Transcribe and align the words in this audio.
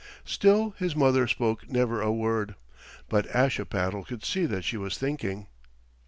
Still 0.25 0.71
his 0.79 0.95
mother 0.95 1.27
spoke 1.27 1.69
never 1.69 2.01
a 2.01 2.11
word, 2.11 2.55
but 3.07 3.27
Ashipattle 3.35 4.03
could 4.03 4.25
see 4.25 4.47
that 4.47 4.63
she 4.63 4.75
was 4.75 4.97
thinking. 4.97 5.45